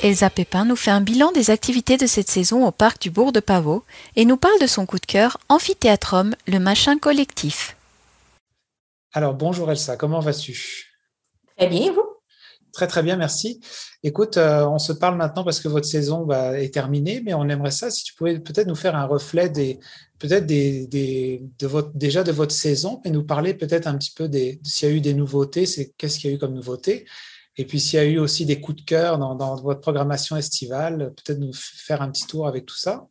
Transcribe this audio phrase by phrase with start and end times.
[0.00, 3.32] Elsa Pépin nous fait un bilan des activités de cette saison au parc du Bourg
[3.32, 3.82] de Pavot
[4.14, 7.76] et nous parle de son coup de cœur Amphithéâtrum, le machin collectif.
[9.12, 10.94] Alors bonjour Elsa, comment vas-tu?
[11.56, 12.04] Très bien, vous?
[12.72, 13.60] Très très bien, merci.
[14.04, 17.48] Écoute, euh, on se parle maintenant parce que votre saison bah, est terminée, mais on
[17.48, 19.80] aimerait ça si tu pouvais peut-être nous faire un reflet des
[20.20, 24.28] peut-être des, de votre déjà de votre saison, et nous parler peut-être un petit peu
[24.28, 27.04] des s'il y a eu des nouveautés, c'est qu'est-ce qu'il y a eu comme nouveauté,
[27.58, 31.12] et puis s'il y a eu aussi des coups de cœur dans, votre programmation estivale,
[31.16, 33.06] peut-être nous faire un petit tour avec tout ça?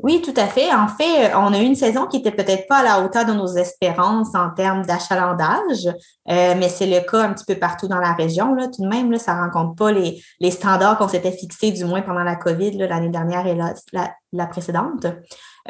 [0.00, 0.74] Oui, tout à fait.
[0.74, 3.32] En fait, on a eu une saison qui était peut-être pas à la hauteur de
[3.32, 8.00] nos espérances en termes d'achalandage, euh, mais c'est le cas un petit peu partout dans
[8.00, 8.56] la région.
[8.74, 12.24] Tout de même, ça ne rencontre pas les, standards qu'on s'était fixés, du moins pendant
[12.24, 15.06] la COVID l'année dernière et la, précédente.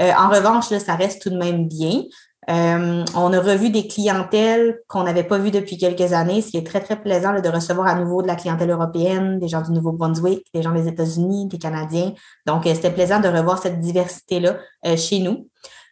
[0.01, 2.02] Euh, en revanche, ça reste tout de même bien.
[2.50, 6.56] Euh, on a revu des clientèles qu'on n'avait pas vues depuis quelques années, ce qui
[6.58, 9.70] est très, très plaisant de recevoir à nouveau de la clientèle européenne, des gens du
[9.73, 12.12] Nouveau-Brunswick, des gens des États-Unis, des Canadiens.
[12.46, 15.48] Donc, euh, c'était plaisant de revoir cette diversité-là euh, chez nous.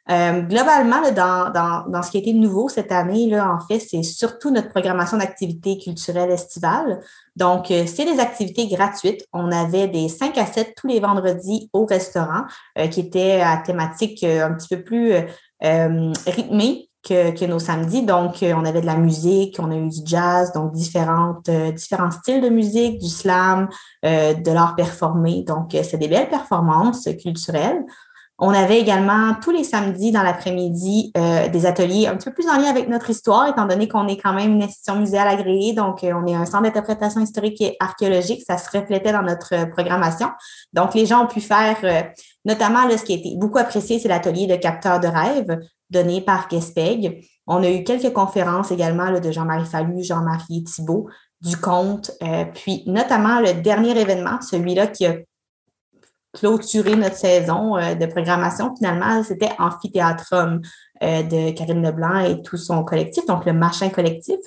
[0.08, 1.50] Globalement, dans,
[1.88, 5.16] dans, ce qui a été nouveau cette année, là, en fait, c'est surtout notre programmation
[5.16, 7.00] d'activités culturelles estivales.
[7.36, 9.26] Donc, c'est des activités gratuites.
[9.32, 12.44] On avait des 5 à 7 tous les vendredis au restaurant
[12.90, 15.14] qui étaient à thématique un petit peu plus
[15.64, 18.02] euh, rythmé que, nos samedis.
[18.02, 21.70] Donc, euh, on avait de la musique, on a eu du jazz, donc différentes, euh,
[21.70, 23.68] différents styles de musique, du slam,
[24.02, 25.44] de l'art performé.
[25.44, 27.84] Donc, c'est des belles performances culturelles.
[28.44, 31.12] On avait également tous les samedis dans l'après-midi
[31.52, 34.16] des ateliers un petit peu plus en lien avec notre histoire, étant donné qu'on est
[34.16, 38.42] quand même une institution muséale agréée, donc on est un centre d'interprétation historique et archéologique,
[38.44, 40.28] ça se reflétait dans notre programmation.
[40.72, 41.76] Donc les gens ont pu faire
[42.44, 46.20] Notamment, là, ce qui a été beaucoup apprécié, c'est l'atelier de capteurs de rêve donné
[46.20, 47.24] par Gespeg.
[47.46, 51.08] On a eu quelques conférences également là, de Jean-Marie Fallu, Jean-Marie Thibault,
[51.40, 55.16] du euh, puis notamment le dernier événement, celui-là qui a
[56.32, 60.60] clôturé notre saison euh, de programmation, finalement, c'était Amphithéâtrum
[61.02, 64.38] euh, de Karine Leblanc et tout son collectif, donc le Machin Collectif.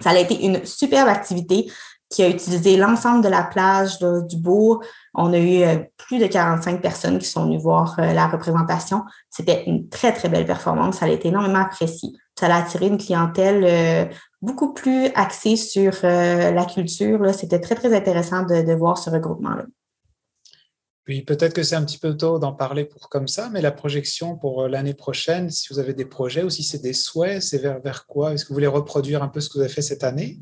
[0.00, 1.70] Ça a été une superbe activité
[2.10, 4.82] qui a utilisé l'ensemble de la plage du bourg.
[5.14, 9.02] On a eu euh, plus de 45 personnes qui sont venues voir la représentation.
[9.30, 10.98] C'était une très, très belle performance.
[10.98, 12.10] Ça a été énormément apprécié.
[12.38, 14.10] Ça a attiré une clientèle
[14.42, 17.32] beaucoup plus axée sur la culture.
[17.32, 19.64] C'était très, très intéressant de, voir ce regroupement-là.
[21.04, 23.72] Puis peut-être que c'est un petit peu tôt d'en parler pour comme ça, mais la
[23.72, 27.58] projection pour l'année prochaine, si vous avez des projets ou si c'est des souhaits, c'est
[27.58, 28.32] vers, vers quoi?
[28.32, 30.40] Est-ce que vous voulez reproduire un peu ce que vous avez fait cette année?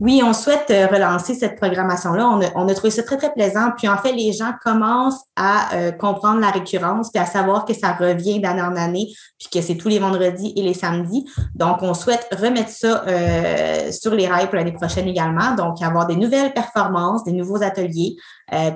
[0.00, 2.28] Oui, on souhaite euh, relancer cette programmation-là.
[2.28, 3.72] On a, on a, trouvé ça très, très plaisant.
[3.76, 7.74] Puis en fait, les gens commencent à euh, comprendre la récurrence, puis à savoir que
[7.74, 11.24] ça revient d'année en année, puis que c'est tous les vendredis et les samedis.
[11.56, 15.54] Donc, on souhaite remettre ça euh, sur les rails pour l'année prochaine également.
[15.56, 18.16] Donc, avoir des nouvelles performances, des nouveaux ateliers,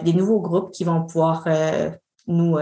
[0.03, 1.45] des nouveaux groupes qui vont pouvoir
[2.27, 2.59] nous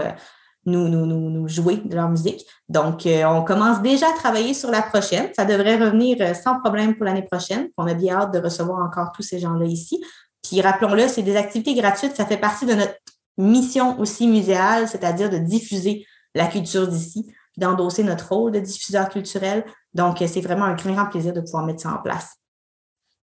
[0.65, 2.45] nous, nous, nous, jouer de leur musique.
[2.69, 5.29] Donc, euh, on commence déjà à travailler sur la prochaine.
[5.35, 7.69] Ça devrait revenir euh, sans problème pour l'année prochaine.
[7.77, 10.03] On a bien hâte de recevoir encore tous ces gens-là ici.
[10.43, 12.15] Puis, rappelons-le, c'est des activités gratuites.
[12.15, 12.95] Ça fait partie de notre
[13.37, 16.05] mission aussi muséale, c'est-à-dire de diffuser
[16.35, 17.25] la culture d'ici,
[17.57, 19.65] d'endosser notre rôle de diffuseur culturel.
[19.95, 22.35] Donc, euh, c'est vraiment un grand plaisir de pouvoir mettre ça en place.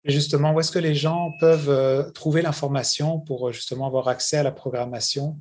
[0.05, 4.51] Justement, où est-ce que les gens peuvent trouver l'information pour justement avoir accès à la
[4.51, 5.39] programmation?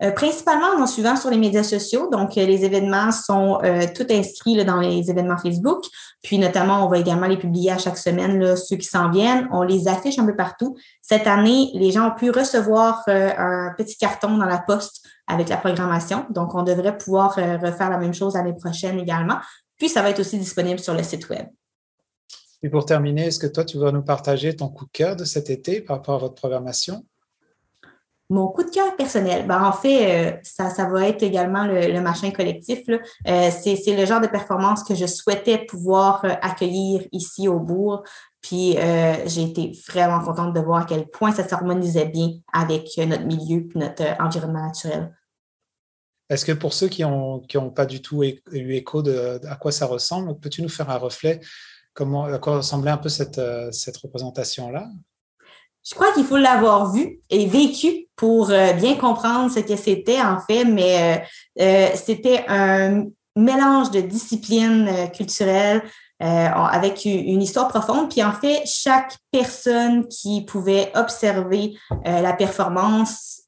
[0.00, 2.08] Euh, principalement en suivant sur les médias sociaux.
[2.10, 5.84] Donc, euh, les événements sont euh, tout inscrits dans les événements Facebook.
[6.22, 9.48] Puis, notamment, on va également les publier à chaque semaine, ceux qui s'en viennent.
[9.50, 10.76] On les affiche un peu partout.
[11.02, 15.56] Cette année, les gens ont pu recevoir un petit carton dans la poste avec la
[15.56, 16.26] programmation.
[16.30, 19.36] Donc, on devrait pouvoir refaire la même chose l'année prochaine également.
[19.78, 21.46] Puis, ça va être aussi disponible sur le site Web.
[22.62, 25.24] Et pour terminer, est-ce que toi, tu vas nous partager ton coup de cœur de
[25.24, 27.04] cet été par rapport à votre programmation?
[28.30, 32.30] Mon coup de cœur personnel, ben en fait, euh, ça, va être également le, machin
[32.30, 32.80] collectif.
[32.88, 38.02] Euh, c'est le genre de performance que je souhaitais pouvoir euh, accueillir ici au bourg.
[38.42, 38.76] Puis
[39.26, 43.66] j'ai été vraiment contente de voir à quel point ça s'harmonisait bien avec notre milieu
[43.74, 45.12] et notre environnement naturel.
[46.30, 49.72] Est-ce que pour ceux qui n'ont ont pas du tout eu écho de, à quoi
[49.72, 51.40] ça ressemble, peux-tu nous faire un reflet?
[51.94, 53.36] Comment, à quoi ressemblait un peu cette
[54.02, 54.86] représentation-là?
[55.84, 60.20] Je crois qu'il faut l'avoir vu et vécu pour euh, bien comprendre ce que c'était
[60.20, 61.22] en fait, mais
[61.58, 63.04] euh, euh, c'était un
[63.36, 65.82] mélange de disciplines culturelles
[66.20, 68.10] avec une histoire profonde.
[68.10, 73.42] Puis en fait, chaque personne qui pouvait observer la performance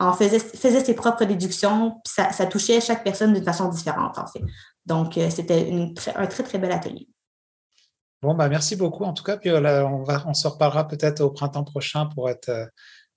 [0.00, 4.18] en faisait, faisait ses propres déductions, puis ça, ça touchait chaque personne d'une façon différente
[4.18, 4.42] en fait.
[4.84, 5.70] Donc, c'était
[6.16, 7.06] un très, très bel atelier.
[8.22, 9.36] Bon, bah, merci beaucoup en tout cas.
[9.36, 12.50] Puis on, va, on se reparlera peut-être au printemps prochain pour être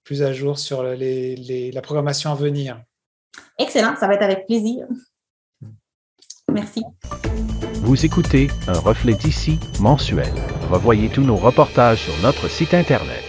[0.03, 2.81] plus à jour sur les, la programmation à venir.
[3.57, 4.87] Excellent, ça va être avec plaisir.
[6.51, 6.83] Merci.
[7.81, 10.33] Vous écoutez un reflet d'ici mensuel.
[10.69, 13.23] Revoyez tous nos reportages sur notre site Internet.